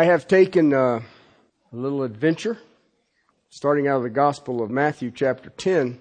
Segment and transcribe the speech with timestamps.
[0.00, 1.02] I have taken uh,
[1.70, 2.56] a little adventure,
[3.50, 6.00] starting out of the Gospel of Matthew, chapter 10.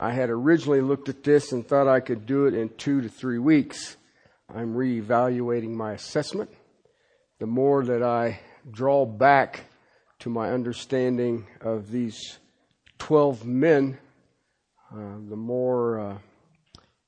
[0.00, 3.08] I had originally looked at this and thought I could do it in two to
[3.08, 3.98] three weeks.
[4.52, 6.50] I'm reevaluating my assessment.
[7.38, 9.66] The more that I draw back
[10.18, 12.40] to my understanding of these
[12.98, 13.96] 12 men,
[14.92, 16.18] uh, the more uh,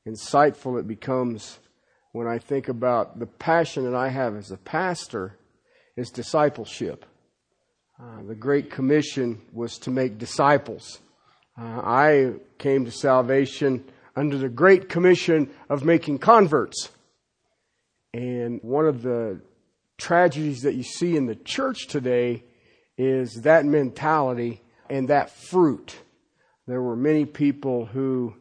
[0.06, 1.58] insightful it becomes
[2.12, 5.34] when I think about the passion that I have as a pastor
[5.98, 7.04] is discipleship.
[8.00, 11.00] Uh, the Great Commission was to make disciples.
[11.60, 16.90] Uh, I came to salvation under the Great Commission of making converts.
[18.14, 19.40] And one of the
[19.96, 22.44] tragedies that you see in the church today
[22.96, 25.96] is that mentality and that fruit.
[26.68, 28.36] There were many people who,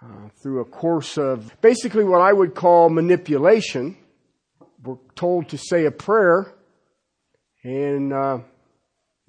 [0.00, 3.96] uh, through a course of basically what I would call manipulation,
[4.84, 6.54] were told to say a prayer
[7.64, 8.38] and uh,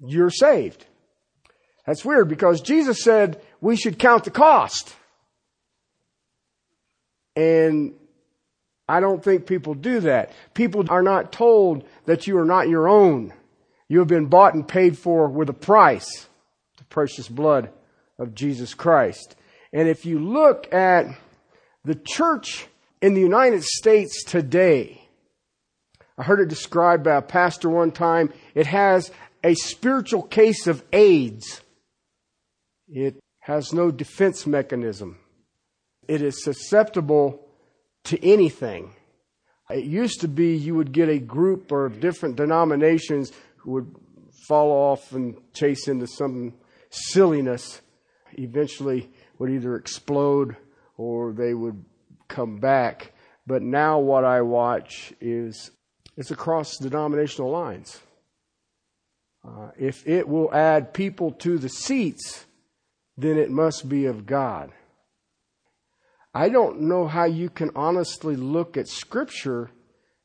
[0.00, 0.86] you're saved.
[1.86, 4.94] That's weird because Jesus said we should count the cost.
[7.36, 7.94] And
[8.88, 10.32] I don't think people do that.
[10.54, 13.32] People are not told that you are not your own.
[13.88, 16.28] You have been bought and paid for with a price,
[16.78, 17.70] the precious blood
[18.18, 19.36] of Jesus Christ.
[19.72, 21.06] And if you look at
[21.84, 22.66] the church
[23.02, 25.03] in the United States today,
[26.16, 28.32] I heard it described by a pastor one time.
[28.54, 29.10] It has
[29.42, 31.60] a spiritual case of AIDS.
[32.88, 35.18] It has no defense mechanism.
[36.06, 37.46] It is susceptible
[38.04, 38.94] to anything.
[39.70, 43.94] It used to be you would get a group or different denominations who would
[44.46, 46.54] fall off and chase into some
[46.90, 47.80] silliness.
[48.34, 50.56] Eventually would either explode
[50.96, 51.84] or they would
[52.28, 53.12] come back.
[53.46, 55.70] But now what I watch is
[56.16, 58.00] it's across denominational lines.
[59.46, 62.46] Uh, if it will add people to the seats,
[63.16, 64.72] then it must be of God.
[66.34, 69.70] I don't know how you can honestly look at Scripture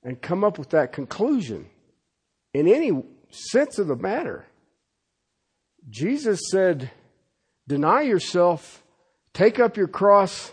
[0.03, 1.69] and come up with that conclusion
[2.53, 4.45] in any sense of the matter.
[5.89, 6.89] Jesus said,
[7.67, 8.83] Deny yourself,
[9.33, 10.51] take up your cross,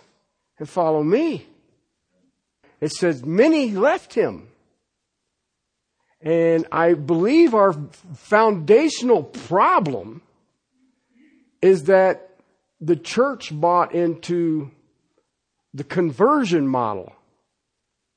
[0.58, 1.47] and follow me.
[2.80, 4.48] It says, Many left him.
[6.26, 7.72] And I believe our
[8.14, 10.22] foundational problem
[11.62, 12.41] is that
[12.81, 14.72] the church bought into
[15.72, 17.12] the conversion model.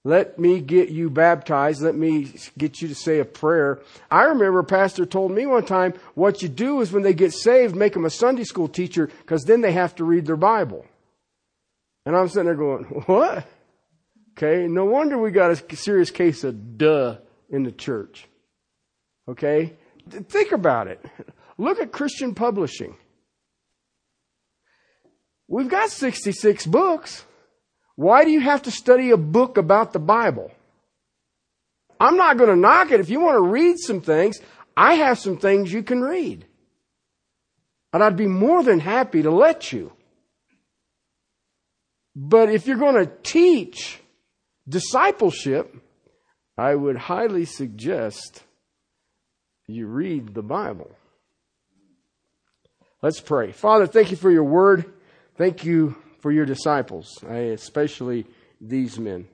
[0.03, 1.83] Let me get you baptized.
[1.83, 3.79] Let me get you to say a prayer.
[4.09, 7.31] I remember a pastor told me one time, what you do is when they get
[7.31, 10.83] saved, make them a Sunday school teacher because then they have to read their Bible.
[12.07, 13.45] And I'm sitting there going, what?
[14.35, 17.17] Okay, no wonder we got a serious case of duh
[17.49, 18.27] in the church.
[19.27, 19.75] Okay?
[20.09, 21.03] Think about it.
[21.57, 22.95] Look at Christian publishing.
[25.47, 27.25] We've got 66 books.
[27.95, 30.51] Why do you have to study a book about the Bible?
[31.99, 32.99] I'm not going to knock it.
[32.99, 34.39] If you want to read some things,
[34.77, 36.45] I have some things you can read.
[37.91, 39.91] And I'd be more than happy to let you.
[42.15, 43.99] But if you're going to teach
[44.67, 45.75] discipleship,
[46.59, 48.43] I would highly suggest
[49.65, 50.91] you read the Bible.
[53.01, 53.53] Let's pray.
[53.53, 54.83] Father, thank you for your word.
[55.37, 58.25] Thank you for your disciples, eh, especially
[58.59, 59.29] these men.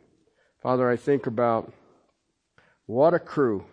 [0.61, 1.73] Father, I think about
[2.85, 3.65] what a crew.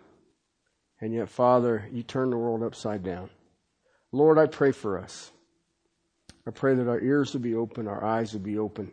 [0.99, 3.29] And yet, Father, you turn the world upside down.
[4.11, 5.31] Lord, I pray for us.
[6.47, 8.91] I pray that our ears would be open, our eyes would be open,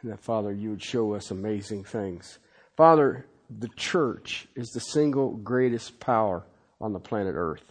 [0.00, 2.38] and that, Father, you would show us amazing things.
[2.78, 3.26] Father,
[3.60, 6.44] the church is the single greatest power
[6.80, 7.64] on the planet Earth.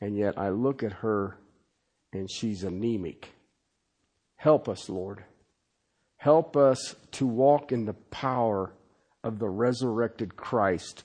[0.00, 1.38] And yet I look at her
[2.12, 3.30] and she's anemic.
[4.36, 5.24] Help us, Lord.
[6.16, 8.72] Help us to walk in the power
[9.24, 11.04] of the resurrected Christ,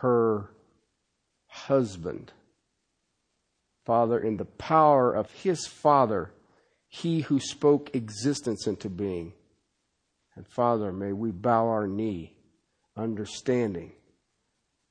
[0.00, 0.50] her
[1.46, 2.32] husband.
[3.84, 6.32] Father, in the power of his Father,
[6.88, 9.32] he who spoke existence into being.
[10.34, 12.35] And Father, may we bow our knee
[12.96, 13.92] understanding.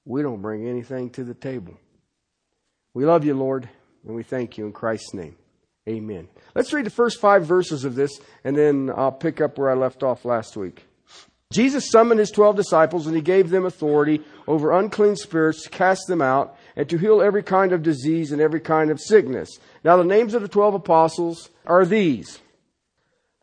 [0.06, 1.78] We don't bring anything to the table.
[2.94, 3.68] We love you, Lord,
[4.06, 5.36] and we thank you in Christ's name.
[5.88, 6.28] Amen.
[6.56, 9.76] Let's read the first five verses of this, and then I'll pick up where I
[9.76, 10.84] left off last week.
[11.52, 16.02] Jesus summoned his twelve disciples, and he gave them authority over unclean spirits to cast
[16.08, 19.60] them out and to heal every kind of disease and every kind of sickness.
[19.84, 22.40] Now, the names of the twelve apostles are these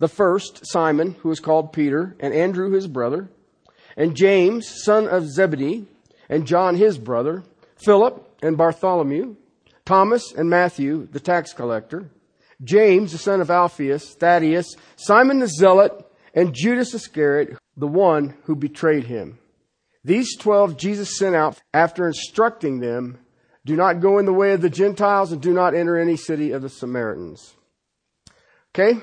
[0.00, 3.30] the first, Simon, who is called Peter, and Andrew, his brother
[3.96, 5.86] and James, son of Zebedee,
[6.28, 7.42] and John his brother,
[7.76, 9.36] Philip and Bartholomew,
[9.84, 12.10] Thomas and Matthew, the tax collector,
[12.62, 15.92] James, the son of Alphaeus, Thaddeus, Simon the Zealot,
[16.34, 19.38] and Judas Iscariot, the one who betrayed him.
[20.04, 23.18] These twelve Jesus sent out after instructing them,
[23.64, 26.50] do not go in the way of the Gentiles and do not enter any city
[26.52, 27.54] of the Samaritans.
[28.74, 29.00] Okay?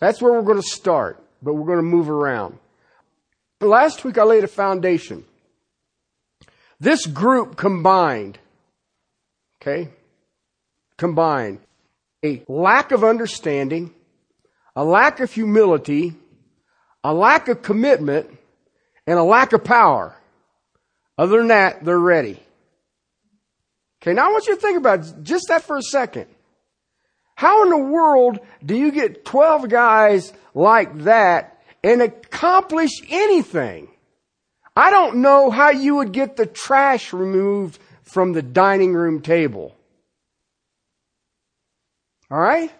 [0.00, 2.58] That's where we're going to start, but we're going to move around.
[3.60, 5.24] Last week I laid a foundation.
[6.78, 8.38] This group combined,
[9.60, 9.90] okay,
[10.96, 11.58] combined
[12.24, 13.92] a lack of understanding,
[14.76, 16.14] a lack of humility,
[17.02, 18.28] a lack of commitment,
[19.06, 20.16] and a lack of power.
[21.16, 22.40] Other than that, they're ready.
[24.00, 26.26] Okay, now I want you to think about just that for a second.
[27.34, 33.88] How in the world do you get 12 guys like that and accomplish anything?
[34.76, 39.74] I don't know how you would get the trash removed from the dining room table.
[42.30, 42.72] Alright?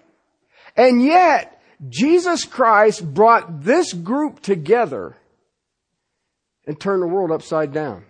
[0.77, 5.17] And yet, Jesus Christ brought this group together
[6.67, 8.05] and turned the world upside down.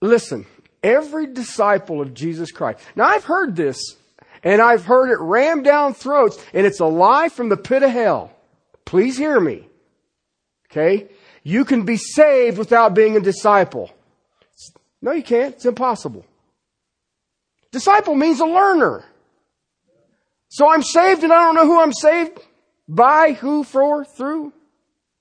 [0.00, 0.46] Listen,
[0.82, 2.80] every disciple of Jesus Christ.
[2.94, 3.96] Now I've heard this
[4.42, 7.90] and I've heard it rammed down throats and it's a lie from the pit of
[7.90, 8.32] hell.
[8.84, 9.68] Please hear me.
[10.70, 11.08] Okay?
[11.42, 13.90] You can be saved without being a disciple.
[15.00, 15.54] No, you can't.
[15.54, 16.26] It's impossible.
[17.70, 19.04] Disciple means a learner.
[20.48, 22.38] So I'm saved and I don't know who I'm saved
[22.88, 24.52] by, who, for, through.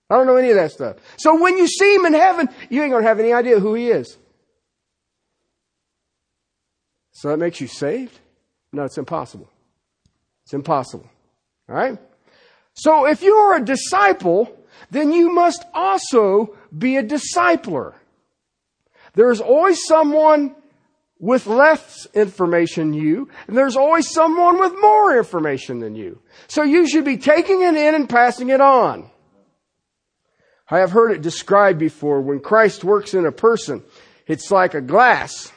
[0.09, 0.97] I don't know any of that stuff.
[1.17, 3.89] So when you see him in heaven, you ain't gonna have any idea who he
[3.89, 4.17] is.
[7.11, 8.17] So that makes you saved?
[8.71, 9.49] No, it's impossible.
[10.43, 11.09] It's impossible.
[11.69, 11.97] Alright?
[12.73, 14.55] So if you are a disciple,
[14.91, 17.93] then you must also be a discipler.
[19.13, 20.55] There's always someone
[21.19, 26.21] with less information than you, and there's always someone with more information than you.
[26.47, 29.09] So you should be taking it in and passing it on.
[30.69, 33.83] I have heard it described before when Christ works in a person,
[34.27, 35.51] it's like a glass.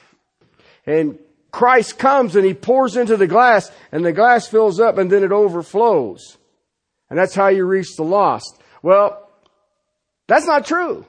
[0.87, 1.19] And
[1.51, 5.25] Christ comes and he pours into the glass and the glass fills up and then
[5.25, 6.39] it overflows.
[7.09, 8.61] And that's how you reach the lost.
[8.83, 9.29] Well,
[10.29, 11.05] that's not true.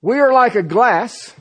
[0.00, 1.34] We are like a glass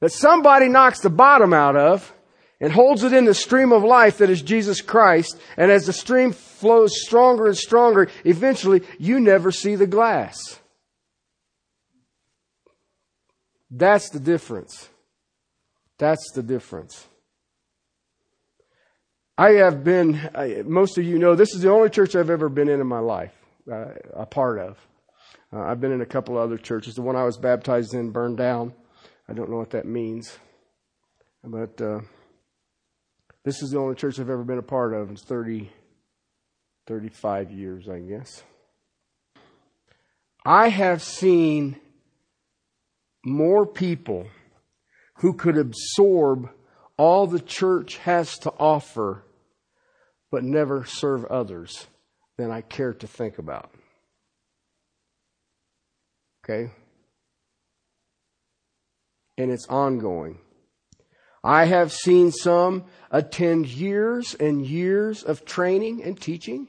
[0.00, 2.12] that somebody knocks the bottom out of
[2.60, 5.38] and holds it in the stream of life that is Jesus Christ.
[5.56, 10.57] And as the stream flows stronger and stronger, eventually you never see the glass.
[13.70, 14.88] That's the difference.
[15.98, 17.06] That's the difference.
[19.36, 20.30] I have been,
[20.66, 22.98] most of you know, this is the only church I've ever been in in my
[22.98, 23.32] life,
[23.70, 24.78] uh, a part of.
[25.52, 26.94] Uh, I've been in a couple of other churches.
[26.94, 28.74] The one I was baptized in burned down.
[29.28, 30.38] I don't know what that means.
[31.44, 32.00] But uh,
[33.44, 35.10] this is the only church I've ever been a part of.
[35.10, 35.70] It's 30,
[36.86, 38.42] 35 years, I guess.
[40.44, 41.76] I have seen
[43.28, 44.26] more people
[45.16, 46.50] who could absorb
[46.96, 49.24] all the church has to offer
[50.30, 51.86] but never serve others
[52.36, 53.70] than I care to think about.
[56.44, 56.70] Okay?
[59.36, 60.38] And it's ongoing.
[61.42, 66.68] I have seen some attend years and years of training and teaching,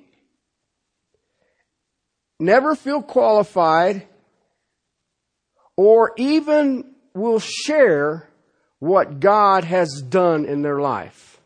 [2.40, 4.08] never feel qualified,
[5.80, 6.84] or even
[7.14, 8.28] will share
[8.80, 11.40] what God has done in their life.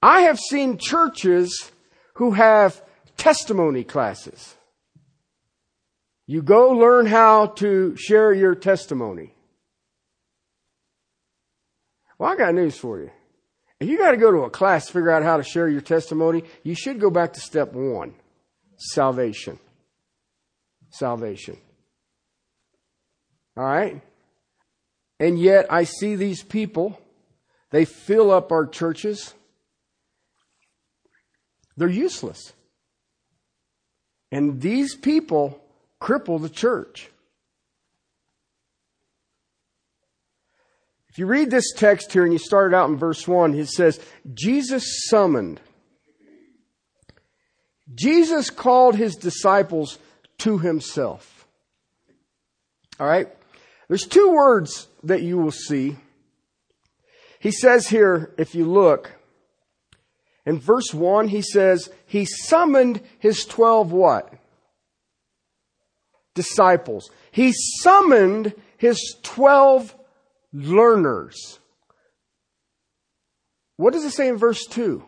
[0.00, 1.70] I have seen churches
[2.14, 2.82] who have
[3.18, 4.54] testimony classes.
[6.26, 9.34] You go learn how to share your testimony.
[12.18, 13.10] Well, I got news for you.
[13.78, 15.82] If you got to go to a class to figure out how to share your
[15.82, 18.14] testimony, you should go back to step one
[18.78, 19.58] salvation.
[20.88, 21.58] Salvation.
[23.58, 24.00] All right?
[25.18, 26.98] And yet, I see these people,
[27.70, 29.34] they fill up our churches.
[31.76, 32.52] They're useless.
[34.30, 35.60] And these people
[36.00, 37.10] cripple the church.
[41.08, 43.98] If you read this text here and you start out in verse 1, it says,
[44.34, 45.60] Jesus summoned.
[47.92, 49.98] Jesus called his disciples
[50.38, 51.46] to himself.
[53.00, 53.28] All right?
[53.88, 55.96] There's two words that you will see.
[57.40, 59.12] He says here, if you look,
[60.44, 64.32] in verse 1, he says, he summoned his 12 what?
[66.38, 67.10] disciples.
[67.32, 67.52] He
[67.82, 69.94] summoned his 12
[70.52, 71.58] learners.
[73.76, 75.04] What does it say in verse 2?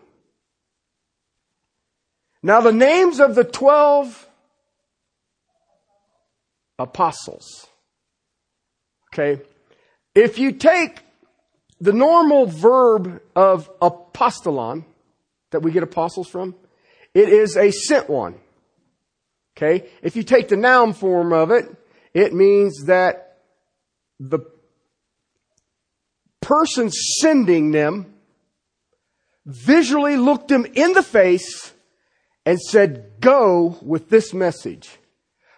[2.42, 4.28] Now the names of the 12
[6.80, 7.68] apostles.
[9.12, 9.42] Okay.
[10.14, 11.00] If you take
[11.80, 14.84] the normal verb of apostolon
[15.50, 16.54] that we get apostles from,
[17.14, 18.36] it is a sent one.
[19.56, 19.88] Okay.
[20.02, 21.66] If you take the noun form of it,
[22.14, 23.38] it means that
[24.18, 24.40] the
[26.40, 28.14] person sending them
[29.46, 31.72] visually looked them in the face
[32.44, 34.99] and said, go with this message.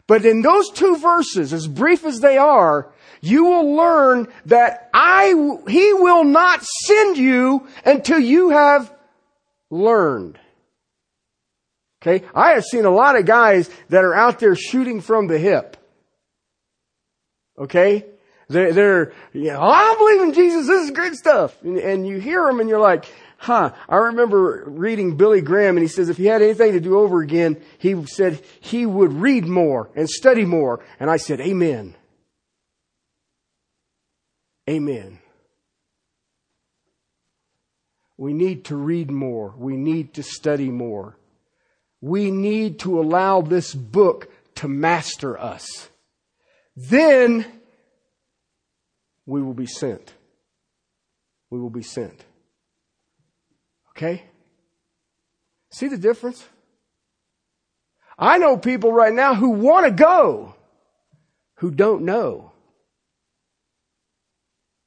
[0.07, 5.29] But in those two verses, as brief as they are, you will learn that I,
[5.69, 8.93] He will not send you until you have
[9.71, 10.39] learned.
[12.03, 12.27] Okay?
[12.35, 15.77] I have seen a lot of guys that are out there shooting from the hip.
[17.57, 18.07] Okay?
[18.49, 20.67] They're, they're you oh, know, I believe in Jesus.
[20.67, 21.61] This is great stuff.
[21.63, 23.07] And, and you hear them and you're like,
[23.43, 23.73] huh.
[23.89, 27.21] I remember reading Billy Graham and he says if he had anything to do over
[27.21, 30.85] again, he said he would read more and study more.
[31.01, 31.97] And I said, amen.
[34.71, 35.19] Amen.
[38.17, 39.53] We need to read more.
[39.57, 41.17] We need to study more.
[42.01, 45.89] We need to allow this book to master us.
[46.77, 47.45] Then
[49.27, 50.15] we will be sent.
[51.51, 52.25] We will be sent.
[53.97, 54.23] Okay?
[55.71, 56.45] See the difference?
[58.19, 60.55] I know people right now who want to go,
[61.57, 62.53] who don't know.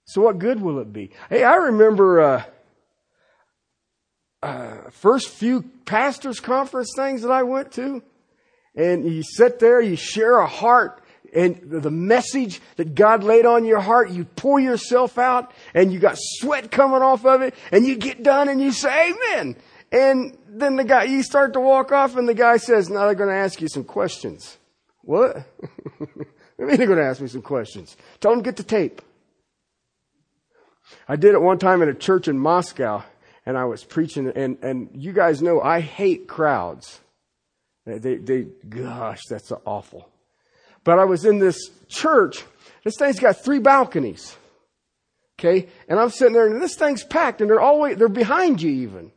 [0.05, 1.11] So what good will it be?
[1.29, 2.43] Hey, I remember, uh,
[4.43, 8.03] uh, first few pastors conference things that I went to,
[8.75, 11.01] and you sit there, you share a heart,
[11.35, 15.99] and the message that God laid on your heart, you pour yourself out and you
[15.99, 19.57] got sweat coming off of it and you get done and you say amen.
[19.91, 23.15] And then the guy, you start to walk off and the guy says, now they're
[23.15, 24.57] going to ask you some questions.
[25.01, 25.37] What?
[26.01, 27.97] I mean they're going to ask me some questions.
[28.21, 29.01] Tell them get the tape.
[31.07, 33.03] I did it one time in a church in Moscow
[33.45, 37.01] and I was preaching and, and you guys know I hate crowds.
[37.85, 40.09] They, they, they gosh, that's awful.
[40.85, 42.45] But I was in this church.
[42.85, 44.37] This thing's got three balconies.
[45.37, 45.67] Okay.
[45.89, 49.11] And I'm sitting there and this thing's packed and they're way, they're behind you even.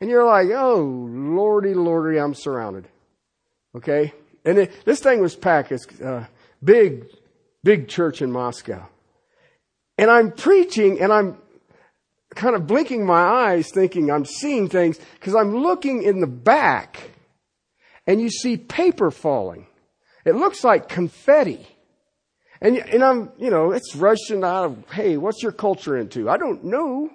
[0.00, 2.86] And you're like, oh, lordy, lordy, I'm surrounded.
[3.74, 4.12] Okay.
[4.44, 5.72] And it, this thing was packed.
[5.72, 6.26] It's a uh,
[6.62, 7.06] big,
[7.62, 8.86] big church in Moscow.
[9.96, 11.38] And I'm preaching and I'm
[12.34, 17.10] kind of blinking my eyes thinking I'm seeing things because I'm looking in the back
[18.06, 19.68] and you see paper falling.
[20.24, 21.66] It looks like confetti.
[22.60, 26.30] And, and I'm, you know, it's rushing out of, hey, what's your culture into?
[26.30, 27.10] I don't know.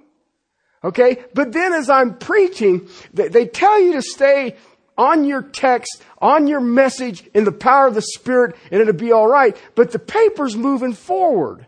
[0.84, 1.24] Okay.
[1.34, 4.56] But then as I'm preaching, they, they tell you to stay
[4.98, 9.14] on your text, on your message in the power of the Spirit and it'll be
[9.14, 9.58] alright.
[9.76, 11.66] But the paper's moving forward.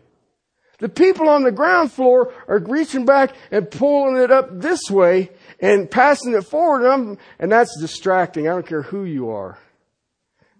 [0.78, 5.30] The people on the ground floor are reaching back and pulling it up this way
[5.60, 8.48] and passing it forward and, and that's distracting.
[8.48, 9.58] I don't care who you are.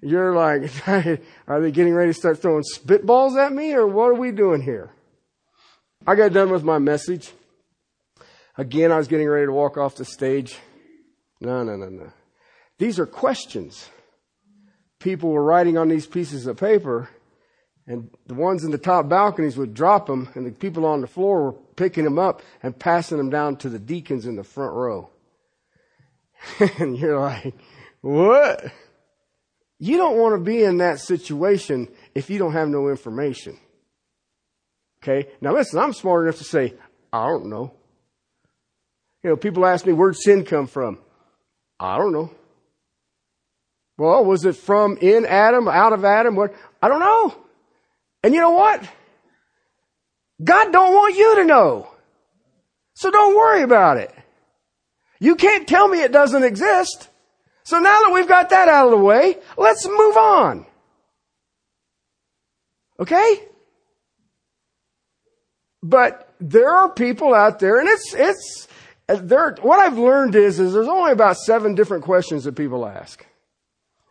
[0.02, 0.70] You're like,
[1.46, 4.60] are they getting ready to start throwing spitballs at me or what are we doing
[4.60, 4.90] here?
[6.04, 7.30] I got done with my message.
[8.58, 10.58] Again, I was getting ready to walk off the stage.
[11.40, 12.12] No, no, no, no.
[12.78, 13.88] These are questions.
[14.98, 17.08] People were writing on these pieces of paper
[17.86, 21.06] and the ones in the top balconies would drop them and the people on the
[21.06, 24.74] floor were picking them up and passing them down to the deacons in the front
[24.74, 25.10] row.
[26.78, 27.54] and you're like,
[28.00, 28.64] what?
[29.82, 33.58] You don't want to be in that situation if you don't have no information.
[35.02, 35.28] Okay?
[35.40, 36.74] Now listen, I'm smart enough to say,
[37.12, 37.74] I don't know.
[39.24, 41.00] You know, people ask me, where'd sin come from?
[41.80, 42.30] I don't know.
[43.98, 46.36] Well, was it from in Adam, out of Adam?
[46.36, 46.54] What?
[46.80, 47.34] I don't know.
[48.22, 48.88] And you know what?
[50.44, 51.88] God don't want you to know.
[52.94, 54.14] So don't worry about it.
[55.18, 57.08] You can't tell me it doesn't exist.
[57.64, 60.66] So now that we've got that out of the way, let's move on.
[62.98, 63.44] Okay?
[65.82, 68.68] But there are people out there, and it's, it's,
[69.08, 73.24] there, what I've learned is, is there's only about seven different questions that people ask.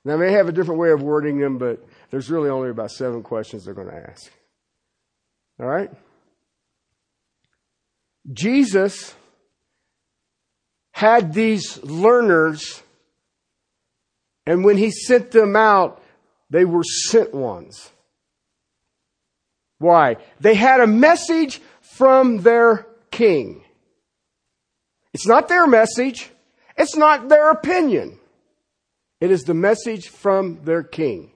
[0.03, 3.23] Now, they have a different way of wording them, but there's really only about seven
[3.23, 4.31] questions they're going to ask.
[5.59, 5.91] All right?
[8.31, 9.13] Jesus
[10.91, 12.81] had these learners
[14.51, 16.03] and when he sent them out,
[16.49, 17.89] They were sent ones.
[19.77, 20.17] Why?
[20.41, 23.63] They had a message from their king.
[25.13, 26.29] It's not their message.
[26.75, 28.19] It's not their opinion.
[29.21, 31.31] It is the message from their king.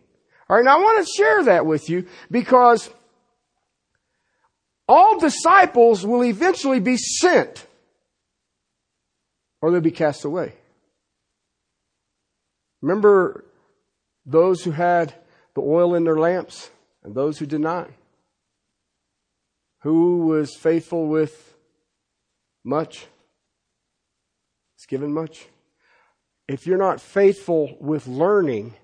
[0.49, 2.89] All right, now I want to share that with you because
[4.85, 7.65] all disciples will eventually be sent
[9.61, 10.55] or they'll be cast away.
[12.85, 13.43] Remember
[14.27, 15.11] those who had
[15.55, 16.69] the oil in their lamps
[17.03, 17.89] and those who did not?
[19.79, 21.55] Who was faithful with
[22.63, 23.07] much?
[24.77, 25.47] Is given much.
[26.47, 28.75] If you're not faithful with learning,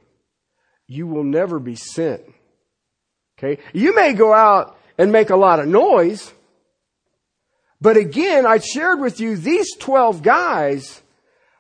[0.88, 2.24] you will never be sent.
[3.38, 3.62] Okay?
[3.72, 6.34] You may go out and make a lot of noise,
[7.79, 11.03] but again, I shared with you these 12 guys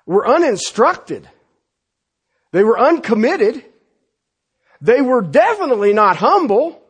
[0.07, 1.29] were uninstructed.
[2.51, 3.63] They were uncommitted.
[4.81, 6.81] They were definitely not humble.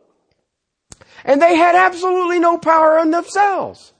[1.24, 3.92] And they had absolutely no power in themselves.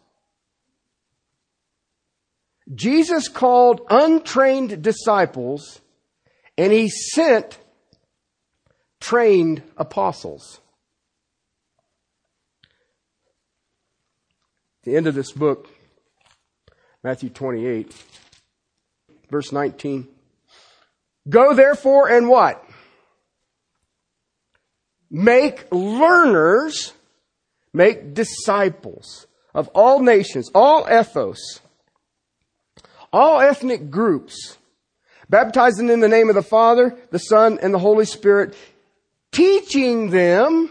[2.74, 5.80] Jesus called untrained disciples
[6.56, 7.58] and he sent
[9.00, 10.60] trained apostles.
[14.84, 15.68] the end of this book,
[17.04, 17.94] Matthew 28,
[19.30, 20.08] verse 19.
[21.28, 22.64] Go therefore and what?
[25.10, 26.92] Make learners
[27.72, 31.60] Make disciples of all nations, all ethnos,
[33.12, 34.58] all ethnic groups,
[35.28, 38.54] baptizing in the name of the Father, the Son, and the Holy Spirit,
[39.30, 40.70] teaching them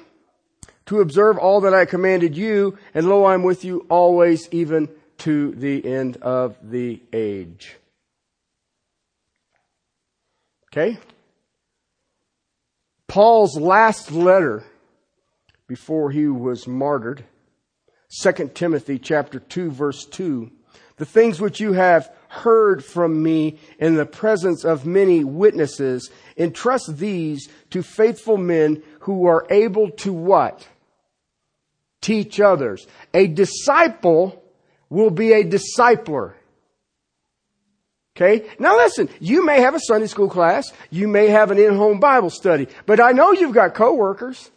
[0.85, 5.51] to observe all that I commanded you, and lo, I'm with you always, even to
[5.51, 7.77] the end of the age.
[10.71, 10.97] Okay?
[13.07, 14.63] Paul's last letter
[15.67, 17.25] before he was martyred.
[18.21, 20.51] 2 Timothy chapter 2 verse 2.
[20.97, 26.97] The things which you have heard from me in the presence of many witnesses, entrust
[26.97, 30.65] these to faithful men who are able to what?
[31.99, 32.87] Teach others.
[33.13, 34.41] A disciple
[34.89, 36.35] will be a discipler.
[38.15, 38.49] Okay?
[38.59, 42.29] Now listen, you may have a Sunday school class, you may have an in-home Bible
[42.29, 44.51] study, but I know you've got coworkers.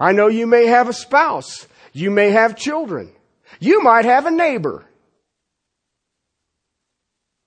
[0.00, 1.66] I know you may have a spouse.
[1.92, 3.12] You may have children.
[3.60, 4.84] You might have a neighbor.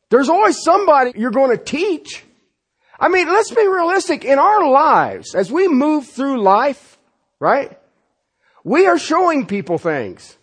[0.10, 2.24] There's always somebody you're going to teach.
[3.00, 4.26] I mean, let's be realistic.
[4.26, 6.98] In our lives, as we move through life,
[7.40, 7.80] right?
[8.64, 10.38] We are showing people things.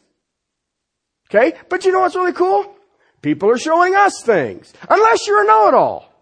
[1.30, 1.56] Okay?
[1.68, 2.74] But you know what's really cool?
[3.22, 4.72] People are showing us things.
[4.88, 6.12] Unless you're a know-it-all.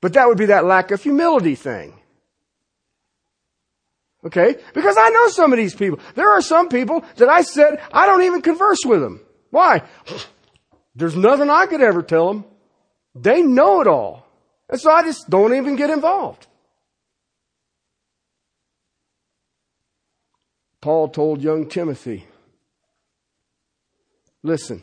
[0.00, 1.94] But that would be that lack of humility thing.
[4.24, 4.56] Okay?
[4.72, 5.98] Because I know some of these people.
[6.14, 9.20] There are some people that I said I don't even converse with them.
[9.50, 9.82] Why?
[10.96, 12.44] There's nothing I could ever tell them.
[13.14, 14.26] They know it all.
[14.68, 16.46] And so I just don't even get involved.
[20.80, 22.26] Paul told young Timothy,
[24.42, 24.82] listen,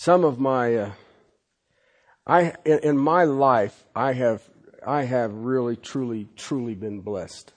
[0.00, 0.92] some of my, uh,
[2.26, 4.42] I, in, in my life, I have
[4.86, 7.52] I have really, truly, truly been blessed.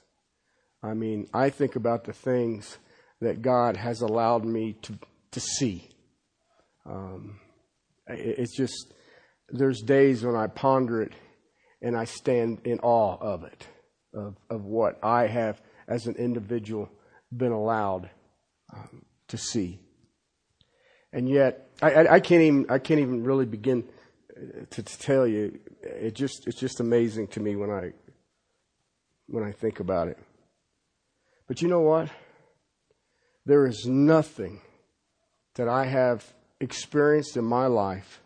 [0.83, 2.77] I mean, I think about the things
[3.21, 4.99] that God has allowed me to,
[5.31, 5.87] to see.
[6.85, 7.39] Um,
[8.07, 8.93] it, it's just,
[9.47, 11.13] there's days when I ponder it
[11.81, 13.65] and I stand in awe of it,
[14.13, 16.89] of, of what I have as an individual
[17.31, 18.09] been allowed
[18.75, 19.79] um, to see.
[21.13, 23.83] And yet, I, I, I, can't even, I can't even really begin
[24.35, 27.91] uh, to, to tell you, it just it's just amazing to me when I
[29.27, 30.17] when I think about it.
[31.47, 32.09] But you know what?
[33.45, 34.61] There is nothing
[35.55, 38.21] that I have experienced in my life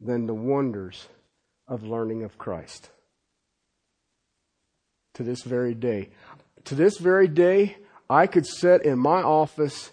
[0.00, 1.08] than the wonders
[1.66, 2.90] of learning of Christ.
[5.14, 6.10] To this very day.
[6.64, 9.90] To this very day, I could sit in my office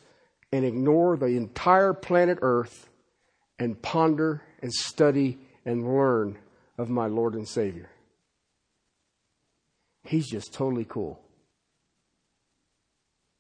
[0.54, 2.88] and ignore the entire planet Earth
[3.58, 6.38] and ponder and study and learn
[6.78, 7.90] of my Lord and Savior.
[10.04, 11.20] He's just totally cool.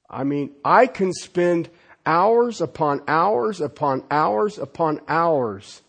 [0.09, 1.69] I mean, I can spend
[2.03, 5.83] hours upon hours upon hours upon hours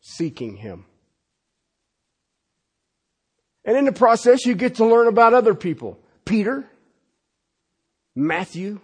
[0.00, 0.86] seeking Him.
[3.64, 6.00] And in the process, you get to learn about other people.
[6.24, 6.68] Peter,
[8.16, 8.80] Matthew,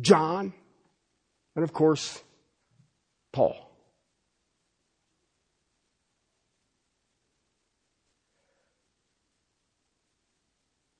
[0.00, 0.52] John,
[1.54, 2.22] and of course,
[3.32, 3.56] Paul.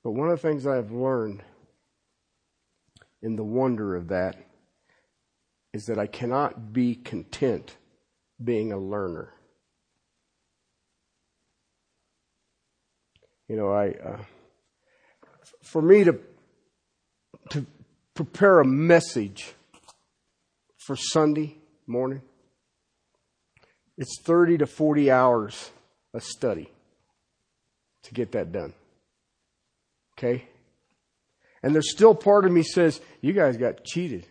[0.03, 1.41] But one of the things I've learned
[3.23, 4.37] in the wonder of that
[5.73, 7.75] is that I cannot be content
[8.41, 9.33] being a learner.
[13.47, 14.17] You know, I, uh,
[15.63, 16.19] for me to,
[17.49, 17.65] to,
[18.15, 19.53] prepare a message
[20.77, 22.21] for Sunday morning,
[23.97, 25.69] it's 30 to 40 hours
[26.13, 26.71] of study
[28.03, 28.73] to get that done.
[30.17, 30.47] Okay?
[31.61, 34.25] And there's still part of me says, you guys got cheated.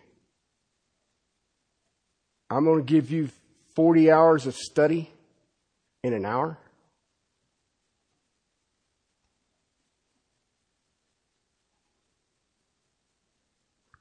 [2.48, 3.28] I'm going to give you
[3.74, 5.10] 40 hours of study
[6.02, 6.58] in an hour.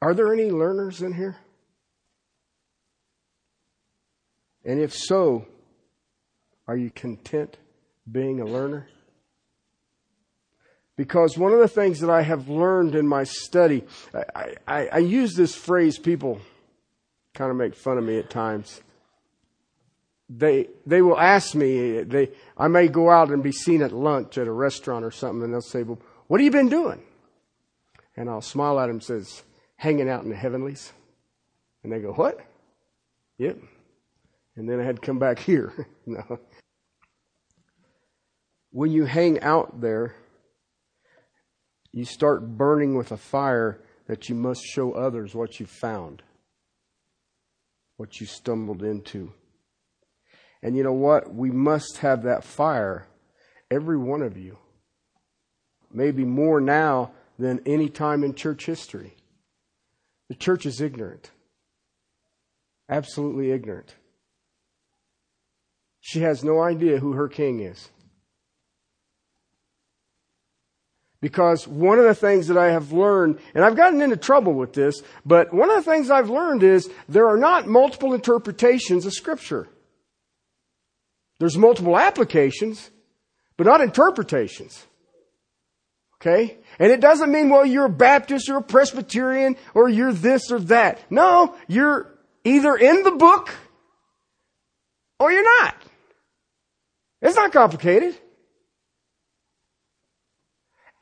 [0.03, 1.37] Are there any learners in here?
[4.65, 5.45] And if so,
[6.67, 7.55] are you content
[8.11, 8.89] being a learner?
[10.97, 14.97] Because one of the things that I have learned in my study, I, I, I
[14.97, 16.41] use this phrase, people
[17.33, 18.81] kind of make fun of me at times.
[20.29, 24.37] They, they will ask me, they, I may go out and be seen at lunch
[24.37, 27.01] at a restaurant or something, and they'll say, well, what have you been doing?
[28.17, 29.43] And I'll smile at them and says,
[29.83, 30.93] hanging out in the heavenlies.
[31.83, 32.39] And they go, what?
[33.37, 33.57] Yep.
[34.55, 35.87] And then I had to come back here.
[36.05, 36.39] no.
[38.71, 40.15] When you hang out there,
[41.91, 46.23] you start burning with a fire that you must show others what you found,
[47.97, 49.33] what you stumbled into.
[50.63, 51.35] And you know what?
[51.35, 53.05] We must have that fire,
[53.69, 54.57] every one of you.
[55.91, 59.17] Maybe more now than any time in church history.
[60.33, 61.29] The church is ignorant.
[62.89, 63.93] Absolutely ignorant.
[65.99, 67.89] She has no idea who her king is.
[71.21, 74.73] Because one of the things that I have learned, and I've gotten into trouble with
[74.73, 79.13] this, but one of the things I've learned is there are not multiple interpretations of
[79.13, 79.67] Scripture.
[81.37, 82.89] There's multiple applications,
[83.55, 84.83] but not interpretations.
[86.25, 86.57] Okay?
[86.79, 90.59] And it doesn't mean, well, you're a Baptist or a Presbyterian or you're this or
[90.61, 90.99] that.
[91.11, 92.13] No, you're
[92.45, 93.53] either in the book
[95.19, 95.75] or you're not.
[97.21, 98.17] It's not complicated.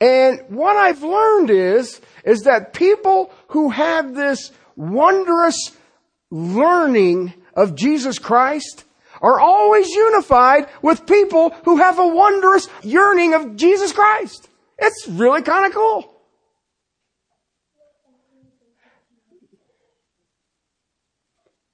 [0.00, 5.70] And what I've learned is, is that people who have this wondrous
[6.32, 8.84] learning of Jesus Christ
[9.20, 14.48] are always unified with people who have a wondrous yearning of Jesus Christ.
[14.78, 16.12] It's really kind of cool.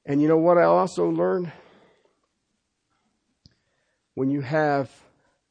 [0.05, 1.53] And you know what I also learned?
[4.15, 4.91] When you have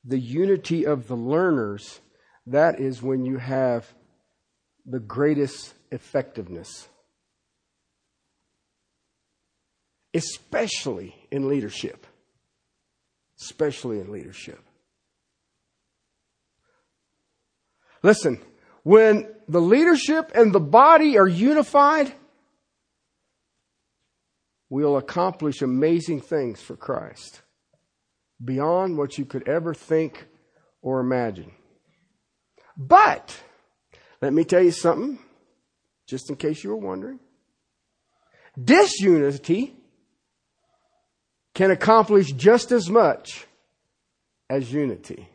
[0.04, 2.00] the unity of the learners,
[2.48, 3.94] that is when you have
[4.86, 6.88] the greatest effectiveness,
[10.14, 12.08] especially in leadership.
[13.40, 14.67] Especially in leadership.
[18.04, 18.42] Listen,
[18.84, 22.14] when the leadership and the body are unified,
[24.70, 27.42] we'll accomplish amazing things for Christ
[28.44, 30.28] beyond what you could ever think
[30.82, 31.52] or imagine.
[32.78, 33.36] But,
[34.22, 35.18] let me tell you something,
[36.06, 37.20] just in case you were wondering.
[38.62, 39.76] Disunity
[41.54, 43.48] can accomplish just as much
[44.50, 45.28] as unity.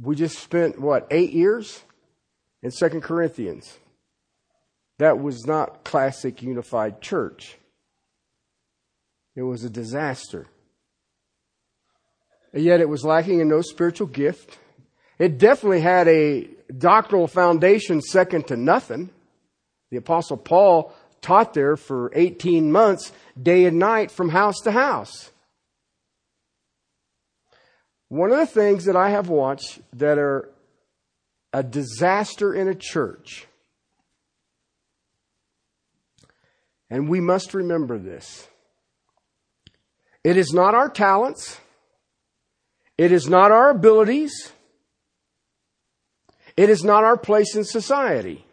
[0.00, 1.82] We just spent, what, eight years
[2.62, 3.78] in Second Corinthians.
[4.98, 7.56] That was not classic unified church.
[9.34, 10.46] It was a disaster.
[12.52, 14.58] And yet it was lacking in no spiritual gift.
[15.18, 19.10] It definitely had a doctrinal foundation second to nothing.
[19.90, 25.30] The apostle Paul taught there for 18 months, day and night from house to house.
[28.08, 30.50] One of the things that I have watched that are
[31.52, 33.46] a disaster in a church,
[36.88, 38.46] and we must remember this.
[40.22, 41.60] It is not our talents.
[42.98, 44.52] It is not our abilities.
[46.56, 48.44] It is not our place in society.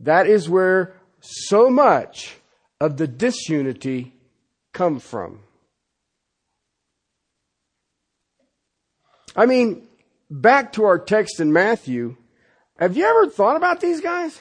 [0.00, 2.36] That is where so much
[2.80, 4.14] of the disunity
[4.72, 5.40] come from.
[9.34, 9.86] I mean,
[10.30, 12.16] back to our text in Matthew,
[12.78, 14.40] have you ever thought about these guys?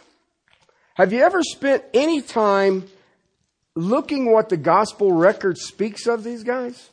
[0.95, 2.87] Have you ever spent any time
[3.75, 6.89] looking what the gospel record speaks of these guys?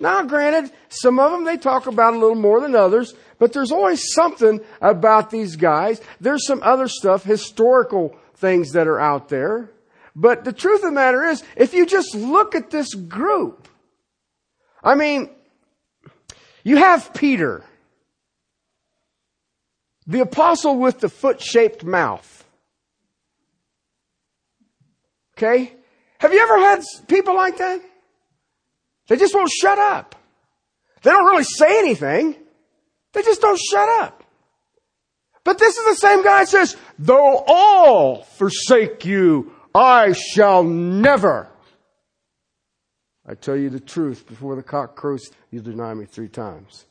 [0.00, 3.72] Now, granted, some of them they talk about a little more than others, but there's
[3.72, 6.00] always something about these guys.
[6.20, 9.70] There's some other stuff, historical things that are out there.
[10.14, 13.68] But the truth of the matter is, if you just look at this group,
[14.82, 15.30] I mean,
[16.68, 17.64] you have Peter,
[20.06, 22.44] the apostle with the foot shaped mouth.
[25.36, 25.72] Okay?
[26.18, 27.80] Have you ever had people like that?
[29.06, 30.14] They just won't shut up.
[31.02, 32.36] They don't really say anything.
[33.12, 34.24] They just don't shut up.
[35.44, 41.48] But this is the same guy that says, though all forsake you, I shall never.
[43.28, 46.86] I tell you the truth, before the cock crows, you'll deny me three times.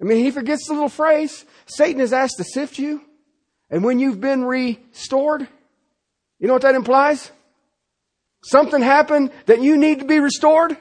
[0.00, 1.44] I mean, he forgets the little phrase.
[1.66, 3.02] Satan is asked to sift you.
[3.68, 5.48] And when you've been restored,
[6.38, 7.32] you know what that implies?
[8.44, 10.76] Something happened that you need to be restored.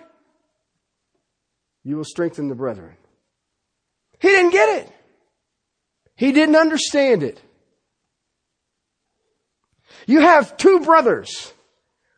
[1.83, 2.95] You will strengthen the brethren.
[4.19, 4.91] He didn't get it.
[6.15, 7.41] He didn't understand it.
[10.05, 11.53] You have two brothers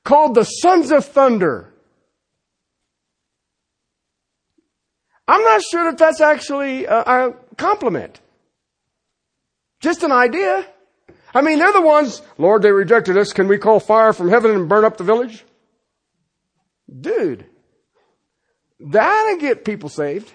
[0.04, 1.73] called the sons of thunder.
[5.28, 8.20] I'm not sure that that's actually a, compliment.
[9.80, 10.66] Just an idea.
[11.34, 13.34] I mean, they're the ones, Lord, they rejected us.
[13.34, 15.44] Can we call fire from heaven and burn up the village?
[17.02, 17.46] Dude,
[18.80, 20.32] that'll get people saved.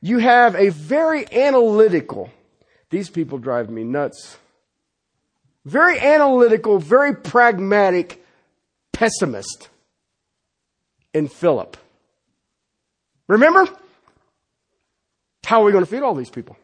[0.00, 2.30] You have a very analytical,
[2.90, 4.36] these people drive me nuts,
[5.64, 8.24] very analytical, very pragmatic
[8.92, 9.68] pessimist
[11.14, 11.76] in Philip.
[13.28, 13.68] Remember?
[15.44, 16.56] How are we going to feed all these people?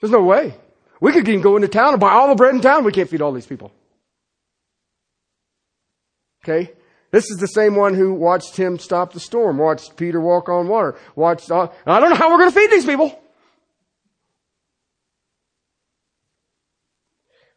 [0.00, 0.54] There's no way.
[1.00, 2.84] We could even go into town and buy all the bread in town.
[2.84, 3.72] We can't feed all these people.
[6.44, 6.72] Okay?
[7.10, 10.68] This is the same one who watched him stop the storm, watched Peter walk on
[10.68, 13.18] water, watched, uh, I don't know how we're going to feed these people.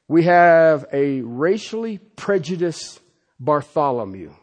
[0.09, 2.99] We have a racially prejudiced
[3.39, 4.33] Bartholomew.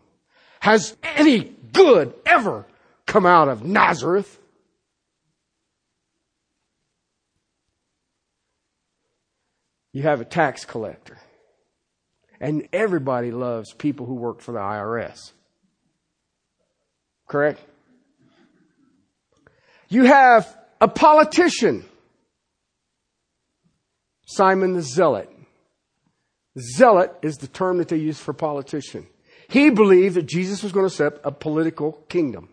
[0.61, 2.65] Has any good ever
[3.05, 4.39] come out of Nazareth?
[9.97, 11.17] you have a tax collector.
[12.39, 15.33] And everybody loves people who work for the IRS.
[17.27, 17.59] Correct?
[19.89, 21.83] You have a politician,
[24.27, 25.31] Simon the Zealot.
[26.59, 29.07] Zealot is the term that they use for politician.
[29.49, 32.49] He believed that Jesus was going to set a political kingdom,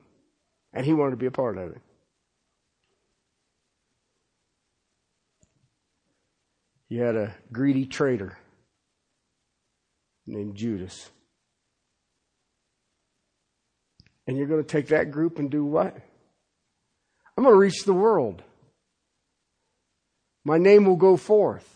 [0.74, 1.82] and he wanted to be a part of it.
[6.90, 8.38] You had a greedy traitor
[10.28, 11.10] named Judas.
[14.28, 15.96] And you're going to take that group and do what?
[17.36, 18.44] I'm going to reach the world.
[20.46, 21.73] My name will go forth.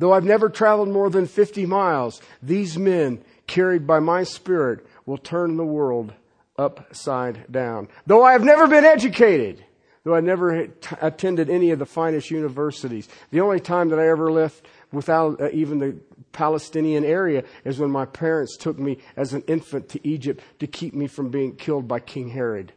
[0.00, 5.18] Though I've never traveled more than 50 miles, these men, carried by my spirit, will
[5.18, 6.14] turn the world
[6.56, 7.86] upside down.
[8.06, 9.62] Though I have never been educated,
[10.02, 10.68] though I never
[11.02, 13.10] attended any of the finest universities.
[13.30, 15.96] The only time that I ever left without uh, even the
[16.32, 20.94] Palestinian area is when my parents took me as an infant to Egypt to keep
[20.94, 22.72] me from being killed by King Herod.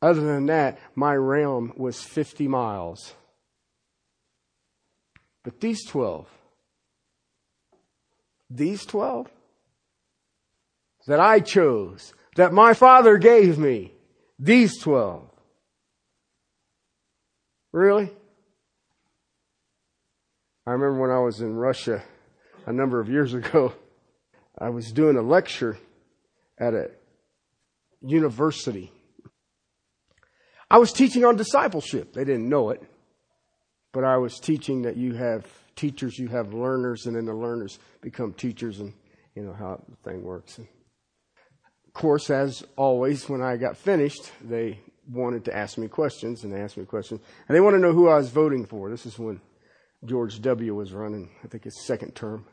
[0.00, 3.14] Other than that, my realm was 50 miles.
[5.42, 6.28] But these 12,
[8.50, 9.28] these 12
[11.06, 13.92] that I chose, that my father gave me,
[14.38, 15.30] these 12,
[17.76, 18.10] Really?
[20.66, 22.02] I remember when I was in Russia
[22.64, 23.74] a number of years ago,
[24.58, 25.76] I was doing a lecture
[26.58, 26.88] at a
[28.00, 28.90] university.
[30.70, 32.14] I was teaching on discipleship.
[32.14, 32.82] They didn't know it,
[33.92, 35.46] but I was teaching that you have
[35.76, 38.92] teachers, you have learners, and then the learners become teachers, and
[39.34, 40.58] you know how the thing works.
[40.58, 40.66] And
[41.86, 46.52] of course, as always, when I got finished, they wanted to ask me questions, and
[46.52, 47.20] they asked me questions.
[47.46, 48.90] And they want to know who I was voting for.
[48.90, 49.40] This is when
[50.04, 50.74] George W.
[50.74, 52.46] was running, I think his second term.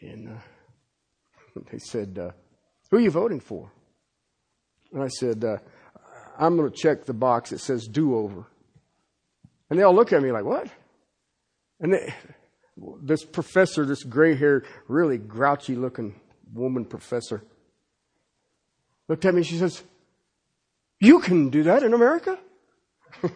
[0.00, 2.30] And uh, they said, uh,
[2.90, 3.70] Who are you voting for?
[4.92, 5.56] And I said, uh,
[6.38, 8.46] I'm going to check the box that says do over.
[9.70, 10.68] And they all look at me like, What?
[11.80, 12.14] And they,
[12.76, 16.20] this professor, this gray haired, really grouchy looking
[16.52, 17.42] woman professor,
[19.08, 19.42] looked at me.
[19.42, 19.82] She says,
[21.00, 22.38] you can do that in America?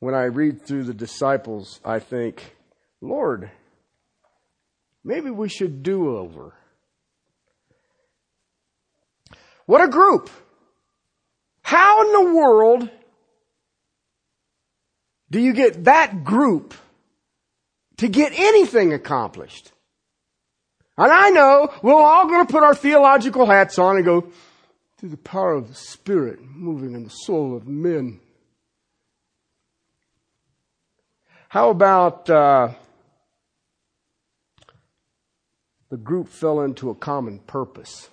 [0.00, 2.56] when I read through the disciples, I think,
[3.00, 3.50] Lord,
[5.04, 6.54] maybe we should do over.
[9.66, 10.28] What a group!
[11.62, 12.90] How in the world
[15.34, 16.74] do you get that group
[17.96, 19.72] to get anything accomplished?
[20.96, 24.30] And I know we're all going to put our theological hats on and go,
[24.96, 28.20] through the power of the Spirit moving in the soul of men.
[31.48, 32.68] How about uh,
[35.90, 38.08] the group fell into a common purpose?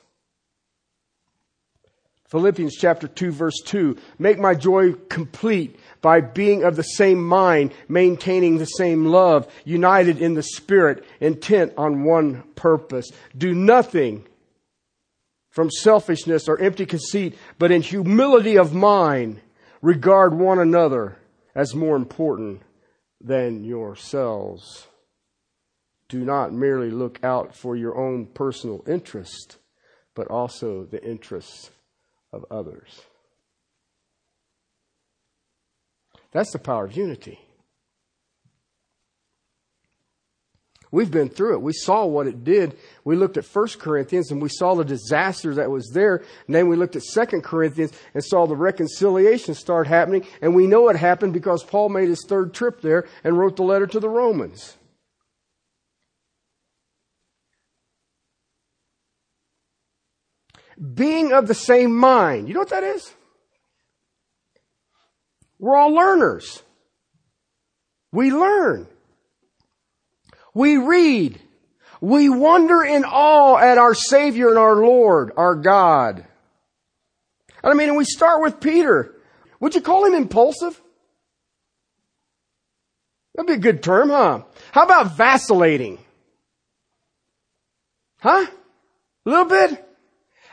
[2.31, 3.97] Philippians chapter 2 verse 2.
[4.17, 10.21] Make my joy complete by being of the same mind, maintaining the same love, united
[10.21, 13.11] in the Spirit, intent on one purpose.
[13.37, 14.25] Do nothing
[15.49, 19.41] from selfishness or empty conceit, but in humility of mind,
[19.81, 21.17] regard one another
[21.53, 22.61] as more important
[23.19, 24.87] than yourselves.
[26.07, 29.57] Do not merely look out for your own personal interest,
[30.15, 31.71] but also the interests
[32.33, 33.01] of others.
[36.31, 37.39] That's the power of unity.
[40.93, 41.61] We've been through it.
[41.61, 42.77] We saw what it did.
[43.05, 46.17] We looked at 1 Corinthians and we saw the disaster that was there.
[46.47, 50.25] And then we looked at 2 Corinthians and saw the reconciliation start happening.
[50.41, 53.63] And we know it happened because Paul made his third trip there and wrote the
[53.63, 54.75] letter to the Romans.
[60.81, 62.47] Being of the same mind.
[62.47, 63.13] You know what that is?
[65.59, 66.63] We're all learners.
[68.11, 68.87] We learn.
[70.53, 71.39] We read.
[72.01, 76.25] We wonder in awe at our Savior and our Lord, our God.
[77.63, 79.15] I mean, we start with Peter.
[79.59, 80.81] Would you call him impulsive?
[83.35, 84.41] That'd be a good term, huh?
[84.71, 85.99] How about vacillating?
[88.19, 88.47] Huh?
[89.25, 89.90] A little bit?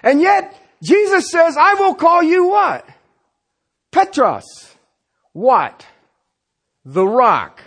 [0.02, 2.88] And yet, Jesus says, I will call you what?
[3.90, 4.44] Petros.
[5.32, 5.86] What?
[6.84, 7.60] The rock.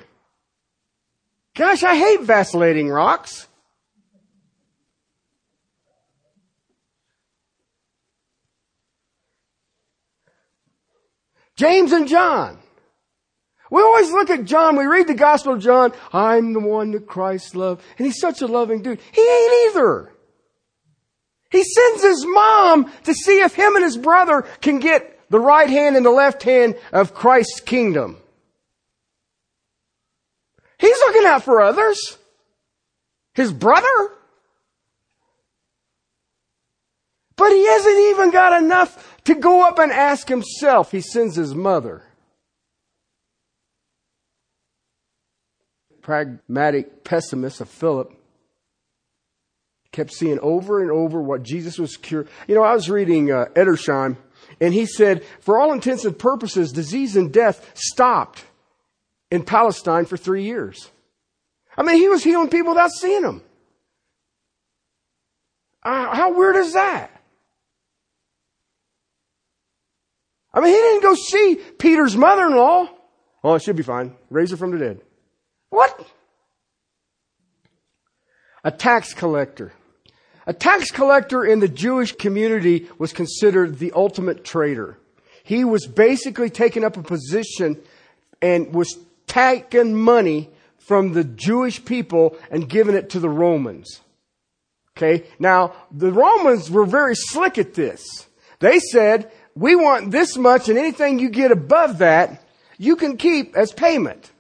[1.56, 3.48] Gosh, I hate vacillating rocks.
[11.56, 12.58] James and John.
[13.70, 17.08] We always look at John, we read the Gospel of John, I'm the one that
[17.08, 19.00] Christ loved, and he's such a loving dude.
[19.14, 20.11] He ain't either.
[21.52, 25.70] He sends his mom to see if him and his brother can get the right
[25.70, 28.18] hand and the left hand of Christ's kingdom.
[30.78, 32.18] He's looking out for others.
[33.34, 34.12] His brother.
[37.36, 40.92] But he hasn't even got enough to go up and ask himself.
[40.92, 42.04] He sends his mother.
[46.02, 48.21] Pragmatic pessimist of Philip
[49.92, 52.30] kept seeing over and over what Jesus was cured.
[52.48, 54.18] You know, I was reading uh, Edersheim,
[54.60, 58.46] and he said, for all intents and purposes, disease and death stopped
[59.30, 60.90] in Palestine for three years.
[61.78, 63.42] I mean, he was healing people without seeing them.
[65.84, 67.10] Uh, how weird is that?
[70.54, 72.90] I mean, he didn't go see Peter's mother-in-law.
[73.44, 74.16] Oh, it should be fine.
[74.30, 75.02] Raise her from the dead.
[75.70, 76.06] What?
[78.64, 79.74] A tax collector
[80.48, 84.98] a tax collector in the Jewish community was considered the ultimate traitor.
[85.44, 87.80] He was basically taking up a position
[88.42, 94.02] and was taking money from the Jewish people and giving it to the Romans.
[94.98, 95.26] Okay?
[95.40, 98.04] Now, the Romans were very slick at this.
[98.60, 102.44] They said, we want this much and anything you get above that,
[102.78, 104.32] you can keep as payment.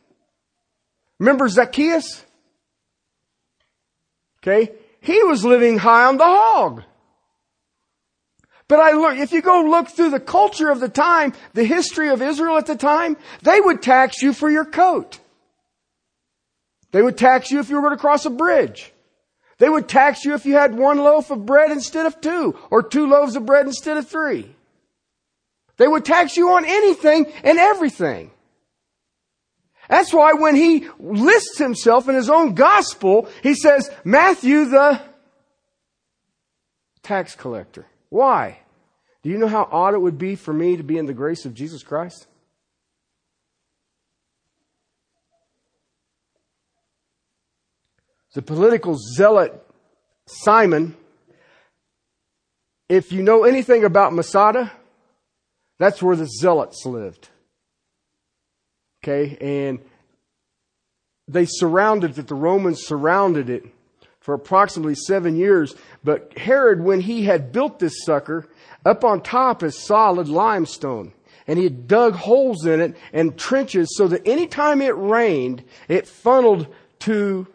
[1.19, 2.25] Remember Zacchaeus?
[4.41, 4.71] Okay?
[5.01, 6.83] He was living high on the hog.
[8.67, 12.09] But I look, if you go look through the culture of the time, the history
[12.09, 15.19] of Israel at the time, they would tax you for your coat.
[16.91, 18.93] They would tax you if you were going to cross a bridge.
[19.57, 22.81] They would tax you if you had one loaf of bread instead of two, or
[22.81, 24.55] two loaves of bread instead of three.
[25.77, 28.31] They would tax you on anything and everything.
[29.91, 35.01] That's why when he lists himself in his own gospel, he says, Matthew the
[37.03, 37.85] tax collector.
[38.07, 38.59] Why?
[39.21, 41.43] Do you know how odd it would be for me to be in the grace
[41.43, 42.25] of Jesus Christ?
[48.33, 49.61] The political zealot
[50.25, 50.95] Simon,
[52.87, 54.71] if you know anything about Masada,
[55.79, 57.27] that's where the zealots lived.
[59.03, 59.79] Okay, and
[61.27, 63.65] they surrounded it, the Romans surrounded it
[64.19, 65.75] for approximately seven years.
[66.03, 68.47] But Herod, when he had built this sucker,
[68.85, 71.13] up on top is solid limestone.
[71.47, 76.07] And he had dug holes in it and trenches so that anytime it rained, it
[76.07, 76.67] funneled
[76.99, 77.47] to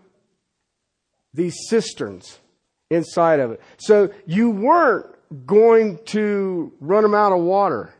[1.32, 2.40] these cisterns
[2.90, 3.60] inside of it.
[3.78, 5.06] So you weren't
[5.46, 7.94] going to run them out of water.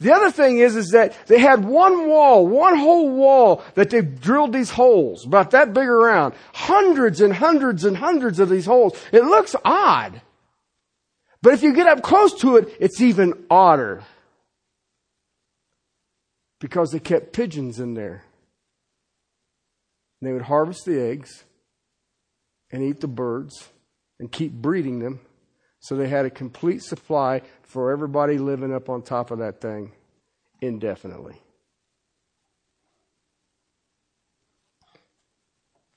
[0.00, 4.02] The other thing is, is that they had one wall, one whole wall that they
[4.02, 6.34] drilled these holes, about that big around.
[6.52, 8.98] Hundreds and hundreds and hundreds of these holes.
[9.12, 10.20] It looks odd.
[11.40, 14.02] But if you get up close to it, it's even odder.
[16.60, 18.24] Because they kept pigeons in there.
[20.20, 21.44] And they would harvest the eggs
[22.70, 23.68] and eat the birds
[24.18, 25.20] and keep breeding them.
[25.82, 29.90] So they had a complete supply for everybody living up on top of that thing
[30.60, 31.34] indefinitely.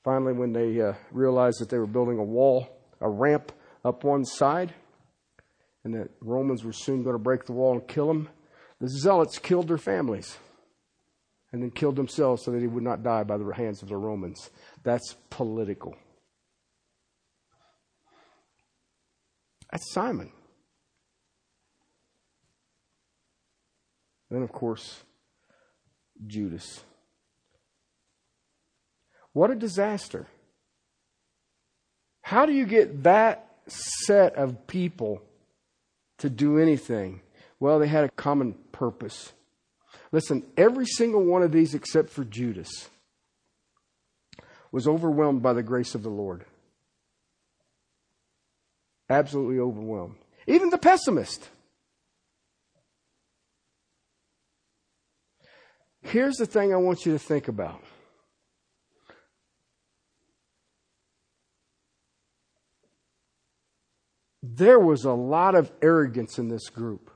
[0.04, 2.68] Finally, when they uh, realized that they were building a wall,
[3.00, 3.52] a ramp
[3.84, 4.74] up one side,
[5.84, 8.28] and that Romans were soon going to break the wall and kill them,
[8.82, 10.36] the zealots killed their families
[11.52, 13.98] and then killed themselves so that they would not die by the hands of the
[13.98, 14.50] Romans.
[14.82, 15.96] That's political.
[19.76, 20.32] That's Simon.
[24.32, 25.04] Then, of course,
[26.26, 26.80] Judas.
[29.34, 30.28] What a disaster.
[32.22, 35.22] How do you get that set of people
[36.20, 37.20] to do anything?
[37.60, 39.34] Well, they had a common purpose.
[40.14, 42.90] Listen, every single one of these, except for Judas,
[44.72, 46.46] was overwhelmed by the grace of the Lord.
[49.10, 50.16] Absolutely overwhelmed.
[50.48, 51.50] Even the pessimist.
[56.02, 57.82] Here's the thing I want you to think about.
[64.42, 67.10] There was a lot of arrogance in this group.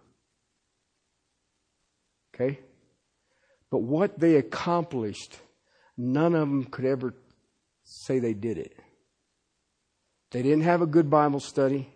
[2.33, 2.59] Okay?
[3.69, 5.37] But what they accomplished,
[5.95, 7.13] none of them could ever
[7.83, 8.75] say they did it.
[10.31, 11.89] They didn't have a good Bible study.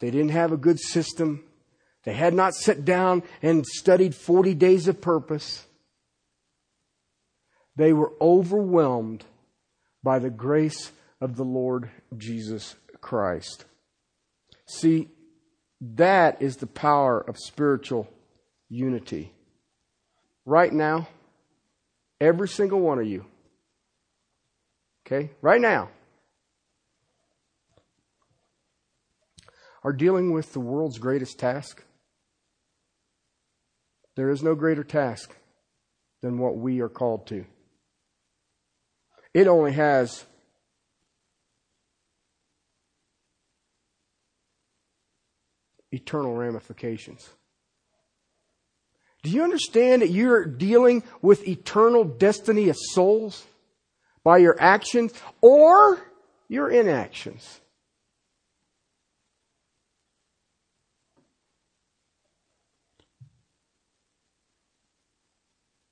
[0.00, 1.44] They didn't have a good system.
[2.04, 5.66] They had not sat down and studied 40 days of purpose.
[7.76, 9.24] They were overwhelmed
[10.02, 10.90] by the grace
[11.20, 13.64] of the Lord Jesus Christ.
[14.66, 15.08] See,
[15.80, 18.08] that is the power of spiritual
[18.68, 19.32] unity.
[20.44, 21.08] Right now,
[22.20, 23.26] every single one of you,
[25.06, 25.90] okay, right now,
[29.82, 31.82] are dealing with the world's greatest task.
[34.16, 35.34] There is no greater task
[36.20, 37.44] than what we are called to.
[39.32, 40.24] It only has
[45.92, 47.28] eternal ramifications.
[49.22, 53.44] Do you understand that you're dealing with eternal destiny of souls
[54.24, 56.00] by your actions or
[56.48, 57.60] your inactions?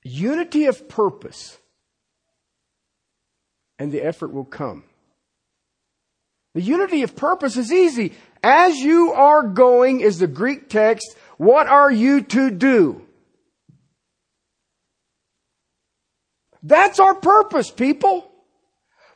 [0.09, 1.59] Unity of purpose
[3.77, 4.83] and the effort will come.
[6.55, 8.13] The unity of purpose is easy.
[8.43, 13.05] As you are going is the Greek text, what are you to do?
[16.63, 18.31] That's our purpose, people.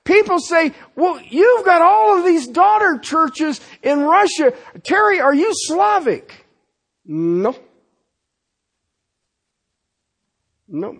[0.05, 4.53] People say, well, you've got all of these daughter churches in Russia.
[4.83, 6.45] Terry, are you Slavic?
[7.03, 7.55] No.
[10.73, 10.97] No.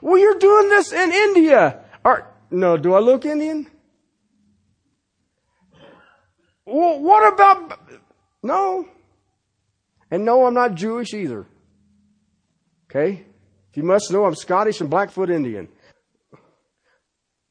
[0.00, 1.80] Well, you're doing this in India.
[2.04, 3.66] Are, no, do I look Indian?
[6.64, 7.80] Well, what about,
[8.42, 8.88] no.
[10.10, 11.46] And no, I'm not Jewish either.
[12.88, 13.24] Okay?
[13.70, 15.68] If you must know, I'm Scottish and Blackfoot Indian.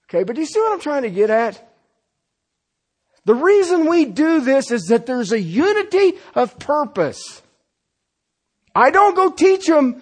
[0.10, 1.62] Okay, but do you see what I'm trying to get at?
[3.26, 7.42] The reason we do this is that there's a unity of purpose.
[8.74, 10.02] I don't go teach them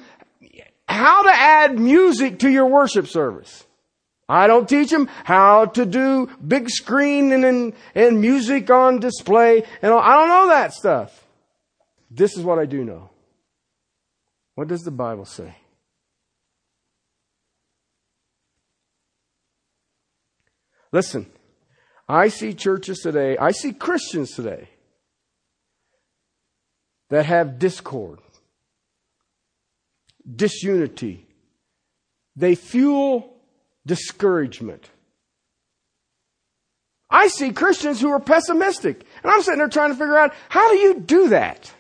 [0.88, 3.66] how to add music to your worship service.
[4.28, 9.64] I don't teach them how to do big screen and, and, and music on display
[9.82, 10.00] and all.
[10.00, 11.26] I don't know that stuff.
[12.10, 13.10] This is what I do know.
[14.56, 15.56] What does the Bible say?
[20.92, 21.26] Listen,
[22.08, 24.70] I see churches today, I see Christians today
[27.10, 28.20] that have discord,
[30.34, 31.26] disunity,
[32.36, 33.34] they fuel
[33.86, 34.90] discouragement.
[37.10, 40.72] I see Christians who are pessimistic, and I'm sitting there trying to figure out how
[40.72, 41.72] do you do that?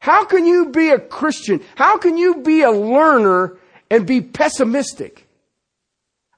[0.00, 1.62] How can you be a Christian?
[1.76, 3.56] How can you be a learner
[3.90, 5.28] and be pessimistic?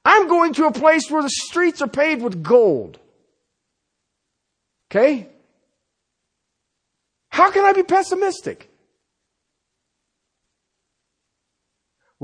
[0.04, 2.98] I'm going to a place where the streets are paved with gold.
[4.90, 5.28] Okay?
[7.30, 8.68] How can I be pessimistic?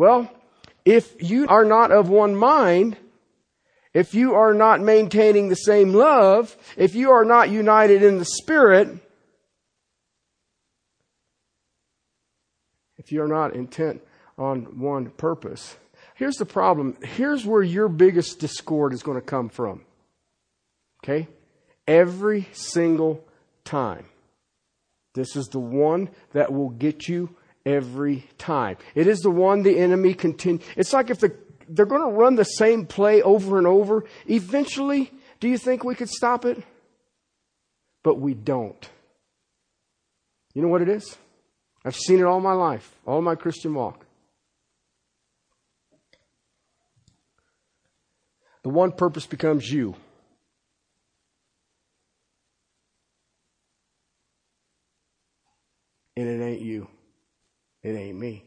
[0.01, 0.33] Well,
[0.87, 2.97] if you are not of one mind,
[3.93, 8.25] if you are not maintaining the same love, if you are not united in the
[8.25, 8.89] Spirit,
[12.97, 14.01] if you're not intent
[14.39, 15.77] on one purpose,
[16.15, 16.97] here's the problem.
[17.03, 19.83] Here's where your biggest discord is going to come from.
[21.05, 21.29] Okay?
[21.87, 23.23] Every single
[23.67, 24.07] time.
[25.13, 28.77] This is the one that will get you every time.
[28.95, 30.65] It is the one the enemy continue.
[30.77, 31.35] It's like if the,
[31.69, 34.05] they're going to run the same play over and over.
[34.27, 36.63] Eventually, do you think we could stop it?
[38.03, 38.89] But we don't.
[40.55, 41.17] You know what it is?
[41.85, 44.05] I've seen it all my life, all my Christian walk.
[48.63, 49.95] The one purpose becomes you.
[56.17, 56.89] And it ain't you.
[57.83, 58.45] It ain't me.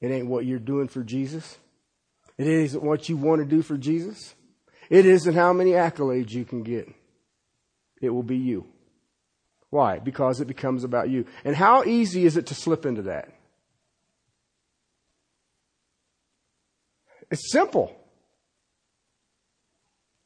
[0.00, 1.58] It ain't what you're doing for Jesus.
[2.38, 4.34] It isn't what you want to do for Jesus.
[4.90, 6.88] It isn't how many accolades you can get.
[8.00, 8.66] It will be you.
[9.70, 9.98] Why?
[9.98, 11.24] Because it becomes about you.
[11.44, 13.32] And how easy is it to slip into that?
[17.30, 17.96] It's simple.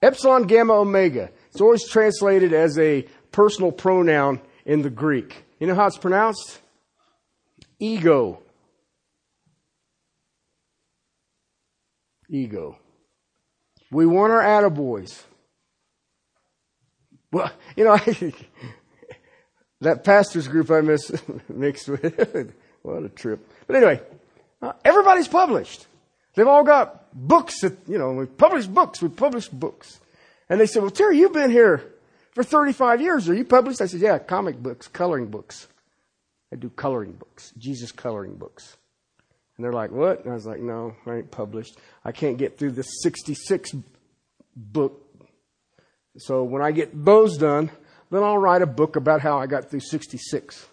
[0.02, 1.30] Epsilon, gamma, omega.
[1.50, 5.44] It's always translated as a personal pronoun in the Greek.
[5.60, 6.60] You know how it's pronounced?
[7.78, 8.42] Ego.
[12.28, 12.78] Ego.
[13.90, 15.22] We want our attaboys.
[17.32, 18.32] Well, you know, I,
[19.80, 21.12] that pastor's group I miss,
[21.48, 23.46] mixed with, what a trip.
[23.66, 24.00] But anyway,
[24.62, 25.86] uh, everybody's published.
[26.34, 30.00] They've all got books that, you know, we publish books, we publish books.
[30.48, 31.82] And they said, well, Terry, you've been here
[32.32, 33.28] for 35 years.
[33.28, 33.80] Are you published?
[33.80, 35.68] I said, yeah, comic books, coloring books.
[36.56, 38.78] I do coloring books, Jesus coloring books.
[39.56, 40.22] And they're like, what?
[40.22, 41.76] And I was like, no, I ain't published.
[42.02, 43.72] I can't get through the 66
[44.56, 45.02] book.
[46.16, 47.70] So when I get those done,
[48.10, 50.66] then I'll write a book about how I got through 66.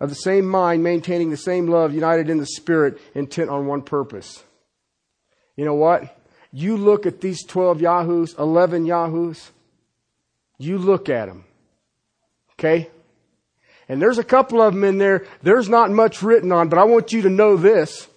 [0.00, 3.82] Of the same mind, maintaining the same love, united in the Spirit, intent on one
[3.82, 4.44] purpose.
[5.56, 6.16] You know what?
[6.52, 9.50] You look at these 12 Yahoos, 11 Yahoos,
[10.58, 11.44] you look at them.
[12.58, 12.90] Okay?
[13.88, 16.84] And there's a couple of them in there, there's not much written on, but I
[16.84, 18.08] want you to know this.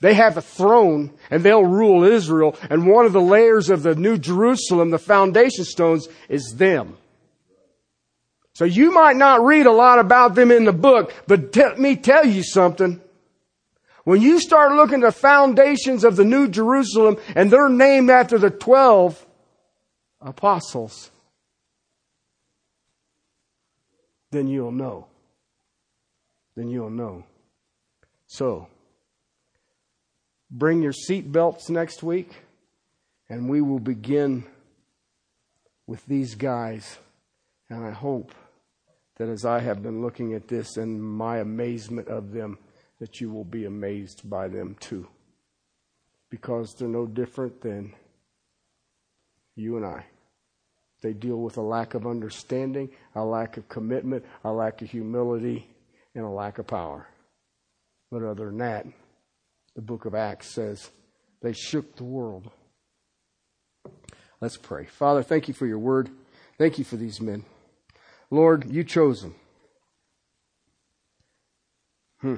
[0.00, 2.56] They have a throne and they'll rule Israel.
[2.68, 6.96] And one of the layers of the New Jerusalem, the foundation stones, is them.
[8.52, 11.96] So you might not read a lot about them in the book, but let me
[11.96, 13.00] tell you something.
[14.04, 18.38] When you start looking at the foundations of the New Jerusalem and they're named after
[18.38, 19.26] the 12
[20.20, 21.10] apostles,
[24.34, 25.06] then you'll know.
[26.56, 27.24] Then you'll know.
[28.26, 28.68] So,
[30.50, 32.42] bring your seat belts next week,
[33.28, 34.44] and we will begin
[35.86, 36.98] with these guys.
[37.70, 38.32] And I hope
[39.16, 42.58] that as I have been looking at this and my amazement of them,
[42.98, 45.06] that you will be amazed by them too.
[46.30, 47.94] Because they're no different than
[49.54, 50.06] you and I.
[51.04, 55.68] They deal with a lack of understanding, a lack of commitment, a lack of humility,
[56.14, 57.06] and a lack of power.
[58.10, 58.86] But other than that,
[59.76, 60.90] the book of Acts says
[61.42, 62.50] they shook the world.
[64.40, 64.86] Let's pray.
[64.86, 66.08] Father, thank you for your word.
[66.56, 67.44] Thank you for these men.
[68.30, 69.34] Lord, you chose them.
[72.22, 72.36] Hmm.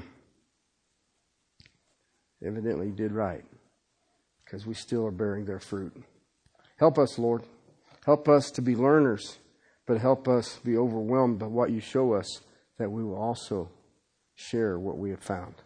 [2.45, 3.45] Evidently, you did right
[4.45, 5.97] because we still are bearing their fruit.
[6.79, 7.45] Help us, Lord.
[8.07, 9.40] Help us to be learners,
[9.84, 12.40] but help us be overwhelmed by what you show us
[12.78, 13.68] that we will also
[14.36, 15.57] share what we have found.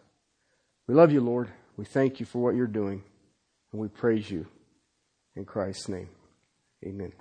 [0.87, 1.51] We love you, Lord.
[1.77, 3.03] We thank you for what you're doing,
[3.71, 4.47] and we praise you.
[5.35, 6.09] In Christ's name,
[6.83, 7.13] amen.